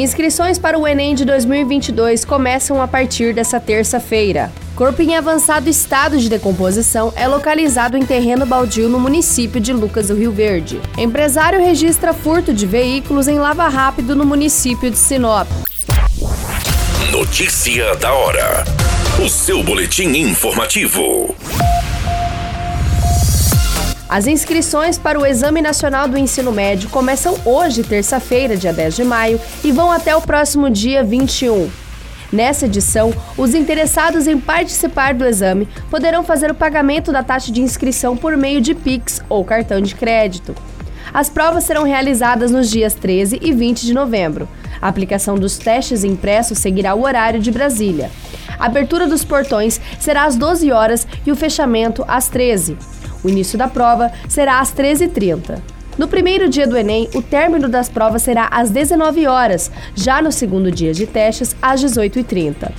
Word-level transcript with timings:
Inscrições 0.00 0.58
para 0.58 0.78
o 0.78 0.88
Enem 0.88 1.14
de 1.14 1.26
2022 1.26 2.24
começam 2.24 2.80
a 2.80 2.88
partir 2.88 3.34
dessa 3.34 3.60
terça-feira. 3.60 4.50
Corpo 4.74 5.02
em 5.02 5.14
avançado 5.14 5.68
estado 5.68 6.16
de 6.16 6.26
decomposição 6.30 7.12
é 7.14 7.28
localizado 7.28 7.98
em 7.98 8.06
terreno 8.06 8.46
baldio 8.46 8.88
no 8.88 8.98
município 8.98 9.60
de 9.60 9.74
Lucas 9.74 10.08
do 10.08 10.14
Rio 10.14 10.32
Verde. 10.32 10.80
Empresário 10.96 11.60
registra 11.60 12.14
furto 12.14 12.50
de 12.50 12.66
veículos 12.66 13.28
em 13.28 13.38
Lava 13.38 13.68
Rápido 13.68 14.16
no 14.16 14.24
município 14.24 14.90
de 14.90 14.96
Sinop. 14.96 15.46
Notícia 17.12 17.94
da 17.96 18.10
hora. 18.14 18.64
O 19.22 19.28
seu 19.28 19.62
boletim 19.62 20.16
informativo. 20.16 21.36
As 24.10 24.26
inscrições 24.26 24.98
para 24.98 25.20
o 25.20 25.24
Exame 25.24 25.62
Nacional 25.62 26.08
do 26.08 26.18
Ensino 26.18 26.50
Médio 26.50 26.90
começam 26.90 27.38
hoje, 27.44 27.84
terça-feira, 27.84 28.56
dia 28.56 28.72
10 28.72 28.96
de 28.96 29.04
maio, 29.04 29.40
e 29.62 29.70
vão 29.70 29.92
até 29.92 30.16
o 30.16 30.20
próximo 30.20 30.68
dia 30.68 31.04
21. 31.04 31.70
Nessa 32.32 32.66
edição, 32.66 33.14
os 33.38 33.54
interessados 33.54 34.26
em 34.26 34.36
participar 34.36 35.14
do 35.14 35.24
exame 35.24 35.68
poderão 35.88 36.24
fazer 36.24 36.50
o 36.50 36.56
pagamento 36.56 37.12
da 37.12 37.22
taxa 37.22 37.52
de 37.52 37.62
inscrição 37.62 38.16
por 38.16 38.36
meio 38.36 38.60
de 38.60 38.74
Pix 38.74 39.22
ou 39.28 39.44
cartão 39.44 39.80
de 39.80 39.94
crédito. 39.94 40.56
As 41.14 41.30
provas 41.30 41.62
serão 41.62 41.84
realizadas 41.84 42.50
nos 42.50 42.68
dias 42.68 42.94
13 42.94 43.38
e 43.40 43.52
20 43.52 43.86
de 43.86 43.94
novembro. 43.94 44.48
A 44.82 44.88
aplicação 44.88 45.36
dos 45.36 45.56
testes 45.56 46.02
impressos 46.02 46.58
seguirá 46.58 46.96
o 46.96 47.04
horário 47.04 47.38
de 47.38 47.52
Brasília. 47.52 48.10
A 48.58 48.66
abertura 48.66 49.06
dos 49.06 49.22
portões 49.22 49.80
será 50.00 50.24
às 50.24 50.34
12 50.34 50.72
horas 50.72 51.06
e 51.24 51.30
o 51.30 51.36
fechamento 51.36 52.04
às 52.08 52.26
13. 52.26 52.76
O 53.22 53.28
início 53.28 53.58
da 53.58 53.68
prova 53.68 54.12
será 54.28 54.60
às 54.60 54.72
13h30. 54.72 55.58
No 55.98 56.08
primeiro 56.08 56.48
dia 56.48 56.66
do 56.66 56.76
Enem, 56.76 57.08
o 57.14 57.20
término 57.20 57.68
das 57.68 57.88
provas 57.88 58.22
será 58.22 58.48
às 58.50 58.70
19 58.70 59.26
horas, 59.26 59.70
já 59.94 60.22
no 60.22 60.32
segundo 60.32 60.70
dia 60.70 60.94
de 60.94 61.06
testes, 61.06 61.54
às 61.60 61.82
18h30. 61.82 62.72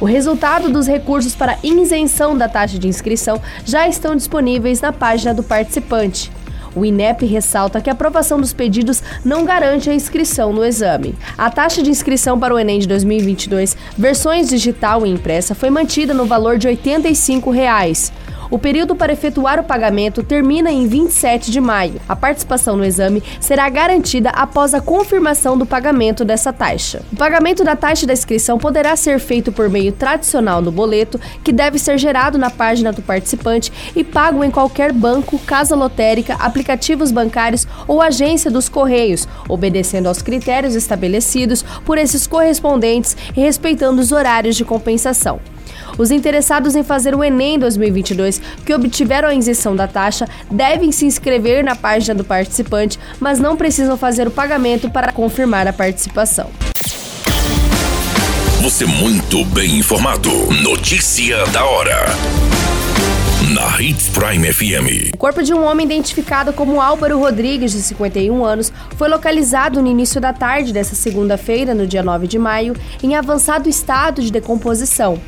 O 0.00 0.04
resultado 0.04 0.68
dos 0.68 0.86
recursos 0.86 1.34
para 1.34 1.58
isenção 1.62 2.36
da 2.36 2.48
taxa 2.48 2.78
de 2.78 2.88
inscrição 2.88 3.40
já 3.64 3.88
estão 3.88 4.14
disponíveis 4.14 4.80
na 4.80 4.92
página 4.92 5.34
do 5.34 5.42
participante. 5.42 6.30
O 6.74 6.84
INEP 6.84 7.26
ressalta 7.26 7.80
que 7.80 7.90
a 7.90 7.92
aprovação 7.92 8.40
dos 8.40 8.52
pedidos 8.52 9.02
não 9.24 9.44
garante 9.44 9.90
a 9.90 9.94
inscrição 9.94 10.52
no 10.52 10.64
exame. 10.64 11.16
A 11.36 11.50
taxa 11.50 11.82
de 11.82 11.90
inscrição 11.90 12.38
para 12.38 12.54
o 12.54 12.58
Enem 12.58 12.78
de 12.78 12.86
2022, 12.86 13.76
versões 13.96 14.48
digital 14.48 15.04
e 15.04 15.10
impressa, 15.10 15.54
foi 15.54 15.70
mantida 15.70 16.14
no 16.14 16.26
valor 16.26 16.58
de 16.58 16.68
85 16.68 17.50
reais. 17.50 18.12
O 18.50 18.58
período 18.58 18.96
para 18.96 19.12
efetuar 19.12 19.60
o 19.60 19.64
pagamento 19.64 20.22
termina 20.22 20.70
em 20.70 20.86
27 20.86 21.50
de 21.50 21.60
maio. 21.60 22.00
A 22.08 22.16
participação 22.16 22.76
no 22.76 22.84
exame 22.84 23.22
será 23.38 23.68
garantida 23.68 24.30
após 24.30 24.72
a 24.72 24.80
confirmação 24.80 25.58
do 25.58 25.66
pagamento 25.66 26.24
dessa 26.24 26.50
taxa. 26.52 27.02
O 27.12 27.16
pagamento 27.16 27.62
da 27.62 27.76
taxa 27.76 28.06
da 28.06 28.14
inscrição 28.14 28.58
poderá 28.58 28.96
ser 28.96 29.18
feito 29.18 29.52
por 29.52 29.68
meio 29.68 29.92
tradicional 29.92 30.62
no 30.62 30.72
boleto, 30.72 31.20
que 31.44 31.52
deve 31.52 31.78
ser 31.78 31.98
gerado 31.98 32.38
na 32.38 32.48
página 32.48 32.90
do 32.90 33.02
participante 33.02 33.70
e 33.94 34.02
pago 34.02 34.42
em 34.42 34.50
qualquer 34.50 34.92
banco, 34.92 35.38
casa 35.40 35.76
lotérica, 35.76 36.34
aplicativos 36.34 37.12
bancários 37.12 37.66
ou 37.86 38.00
agência 38.00 38.50
dos 38.50 38.68
Correios, 38.68 39.28
obedecendo 39.48 40.06
aos 40.06 40.22
critérios 40.22 40.74
estabelecidos 40.74 41.62
por 41.84 41.98
esses 41.98 42.26
correspondentes 42.26 43.16
e 43.36 43.40
respeitando 43.40 44.00
os 44.00 44.10
horários 44.10 44.56
de 44.56 44.64
compensação. 44.64 45.38
Os 45.98 46.12
interessados 46.12 46.76
em 46.76 46.84
fazer 46.84 47.14
o 47.14 47.24
Enem 47.24 47.58
2022 47.58 48.40
que 48.64 48.72
obtiveram 48.72 49.28
a 49.28 49.34
isenção 49.34 49.74
da 49.74 49.88
taxa 49.88 50.28
devem 50.48 50.92
se 50.92 51.04
inscrever 51.04 51.64
na 51.64 51.74
página 51.74 52.14
do 52.14 52.24
participante, 52.24 52.98
mas 53.18 53.40
não 53.40 53.56
precisam 53.56 53.96
fazer 53.96 54.28
o 54.28 54.30
pagamento 54.30 54.88
para 54.88 55.12
confirmar 55.12 55.66
a 55.66 55.72
participação. 55.72 56.48
Você 58.62 58.86
muito 58.86 59.44
bem 59.46 59.78
informado. 59.78 60.30
Notícia 60.62 61.44
da 61.46 61.64
hora. 61.64 62.06
Na 63.54 63.80
Hits 63.80 64.08
Prime 64.08 64.52
FM. 64.52 65.14
O 65.14 65.16
corpo 65.16 65.42
de 65.42 65.54
um 65.54 65.64
homem 65.64 65.86
identificado 65.86 66.52
como 66.52 66.80
Álvaro 66.80 67.18
Rodrigues, 67.18 67.72
de 67.72 67.80
51 67.80 68.44
anos, 68.44 68.72
foi 68.96 69.08
localizado 69.08 69.80
no 69.80 69.88
início 69.88 70.20
da 70.20 70.32
tarde 70.32 70.72
dessa 70.72 70.94
segunda-feira, 70.94 71.74
no 71.74 71.86
dia 71.86 72.02
9 72.02 72.26
de 72.26 72.38
maio, 72.38 72.74
em 73.02 73.16
avançado 73.16 73.68
estado 73.68 74.20
de 74.20 74.30
decomposição. 74.30 75.18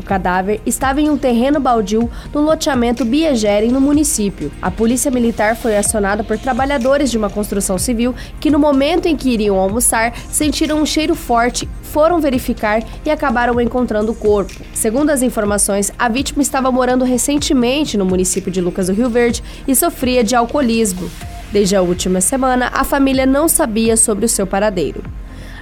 O 0.00 0.02
cadáver 0.02 0.62
estava 0.64 0.98
em 0.98 1.10
um 1.10 1.18
terreno 1.18 1.60
baldio 1.60 2.10
no 2.32 2.40
loteamento 2.40 3.04
Biegere, 3.04 3.68
no 3.68 3.82
município. 3.82 4.50
A 4.62 4.70
polícia 4.70 5.10
militar 5.10 5.54
foi 5.54 5.76
acionada 5.76 6.24
por 6.24 6.38
trabalhadores 6.38 7.10
de 7.10 7.18
uma 7.18 7.28
construção 7.28 7.76
civil 7.76 8.14
que, 8.40 8.50
no 8.50 8.58
momento 8.58 9.04
em 9.04 9.14
que 9.14 9.28
iriam 9.28 9.58
almoçar, 9.58 10.14
sentiram 10.30 10.80
um 10.80 10.86
cheiro 10.86 11.14
forte, 11.14 11.68
foram 11.82 12.18
verificar 12.18 12.82
e 13.04 13.10
acabaram 13.10 13.60
encontrando 13.60 14.12
o 14.12 14.14
corpo. 14.14 14.54
Segundo 14.72 15.10
as 15.10 15.20
informações, 15.20 15.92
a 15.98 16.08
vítima 16.08 16.40
estava 16.40 16.72
morando 16.72 17.04
recentemente 17.04 17.98
no 17.98 18.06
município 18.06 18.50
de 18.50 18.62
Lucas 18.62 18.86
do 18.86 18.94
Rio 18.94 19.10
Verde 19.10 19.44
e 19.68 19.74
sofria 19.74 20.24
de 20.24 20.34
alcoolismo. 20.34 21.10
Desde 21.52 21.76
a 21.76 21.82
última 21.82 22.22
semana, 22.22 22.70
a 22.72 22.84
família 22.84 23.26
não 23.26 23.46
sabia 23.48 23.98
sobre 23.98 24.24
o 24.24 24.28
seu 24.30 24.46
paradeiro. 24.46 25.02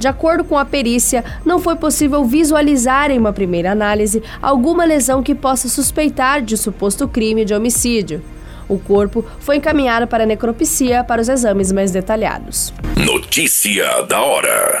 De 0.00 0.08
acordo 0.08 0.44
com 0.44 0.56
a 0.56 0.64
perícia, 0.64 1.22
não 1.44 1.58
foi 1.58 1.76
possível 1.76 2.24
visualizar 2.24 3.10
em 3.10 3.18
uma 3.18 3.34
primeira 3.34 3.70
análise 3.70 4.22
alguma 4.40 4.86
lesão 4.86 5.22
que 5.22 5.34
possa 5.34 5.68
suspeitar 5.68 6.40
de 6.40 6.56
suposto 6.56 7.06
crime 7.06 7.44
de 7.44 7.52
homicídio. 7.52 8.22
O 8.66 8.78
corpo 8.78 9.22
foi 9.40 9.56
encaminhado 9.56 10.06
para 10.06 10.24
necropsia 10.24 11.04
para 11.04 11.20
os 11.20 11.28
exames 11.28 11.70
mais 11.70 11.90
detalhados. 11.90 12.72
Notícia 12.96 14.02
da 14.08 14.22
hora. 14.22 14.80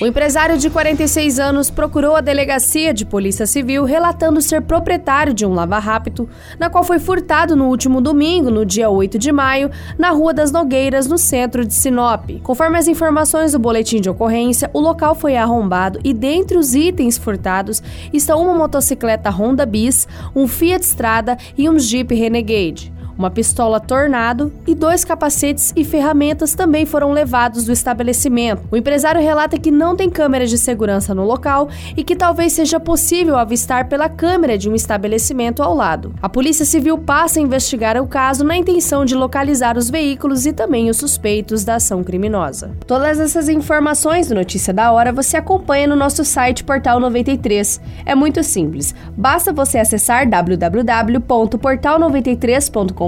O 0.00 0.06
empresário 0.06 0.56
de 0.56 0.70
46 0.70 1.40
anos 1.40 1.70
procurou 1.70 2.14
a 2.14 2.20
delegacia 2.20 2.94
de 2.94 3.04
Polícia 3.04 3.48
Civil 3.48 3.82
relatando 3.82 4.40
ser 4.40 4.62
proprietário 4.62 5.34
de 5.34 5.44
um 5.44 5.52
lava-rápido, 5.52 6.28
na 6.56 6.70
qual 6.70 6.84
foi 6.84 7.00
furtado 7.00 7.56
no 7.56 7.66
último 7.66 8.00
domingo, 8.00 8.48
no 8.48 8.64
dia 8.64 8.88
8 8.88 9.18
de 9.18 9.32
maio, 9.32 9.72
na 9.98 10.10
Rua 10.10 10.32
das 10.32 10.52
Nogueiras, 10.52 11.08
no 11.08 11.18
centro 11.18 11.64
de 11.64 11.74
Sinop. 11.74 12.30
Conforme 12.44 12.78
as 12.78 12.86
informações 12.86 13.50
do 13.50 13.58
boletim 13.58 14.00
de 14.00 14.08
ocorrência, 14.08 14.70
o 14.72 14.78
local 14.78 15.16
foi 15.16 15.36
arrombado 15.36 15.98
e 16.04 16.14
dentre 16.14 16.56
os 16.56 16.76
itens 16.76 17.18
furtados 17.18 17.82
estão 18.12 18.40
uma 18.40 18.54
motocicleta 18.54 19.30
Honda 19.30 19.66
Bis, 19.66 20.06
um 20.32 20.46
Fiat 20.46 20.84
Strada 20.84 21.36
e 21.56 21.68
um 21.68 21.76
Jeep 21.76 22.14
Renegade. 22.14 22.97
Uma 23.18 23.30
pistola 23.30 23.80
Tornado 23.80 24.52
e 24.64 24.76
dois 24.76 25.04
capacetes 25.04 25.72
e 25.74 25.82
ferramentas 25.82 26.54
também 26.54 26.86
foram 26.86 27.10
levados 27.10 27.64
do 27.64 27.72
estabelecimento. 27.72 28.62
O 28.70 28.76
empresário 28.76 29.20
relata 29.20 29.58
que 29.58 29.72
não 29.72 29.96
tem 29.96 30.08
câmeras 30.08 30.48
de 30.48 30.56
segurança 30.56 31.12
no 31.12 31.24
local 31.24 31.68
e 31.96 32.04
que 32.04 32.14
talvez 32.14 32.52
seja 32.52 32.78
possível 32.78 33.36
avistar 33.36 33.88
pela 33.88 34.08
câmera 34.08 34.56
de 34.56 34.70
um 34.70 34.74
estabelecimento 34.74 35.64
ao 35.64 35.74
lado. 35.74 36.14
A 36.22 36.28
Polícia 36.28 36.64
Civil 36.64 36.96
passa 36.96 37.40
a 37.40 37.42
investigar 37.42 38.00
o 38.00 38.06
caso 38.06 38.44
na 38.44 38.56
intenção 38.56 39.04
de 39.04 39.16
localizar 39.16 39.76
os 39.76 39.90
veículos 39.90 40.46
e 40.46 40.52
também 40.52 40.88
os 40.88 40.98
suspeitos 40.98 41.64
da 41.64 41.74
ação 41.74 42.04
criminosa. 42.04 42.70
Todas 42.86 43.18
essas 43.18 43.48
informações 43.48 44.28
do 44.28 44.36
Notícia 44.36 44.72
da 44.72 44.92
Hora 44.92 45.12
você 45.12 45.36
acompanha 45.36 45.88
no 45.88 45.96
nosso 45.96 46.24
site 46.24 46.62
Portal 46.62 47.00
93. 47.00 47.80
É 48.06 48.14
muito 48.14 48.44
simples. 48.44 48.94
Basta 49.16 49.52
você 49.52 49.78
acessar 49.78 50.28
www.portal93.com 50.28 53.07